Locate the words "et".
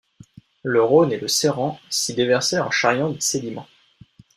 1.13-1.19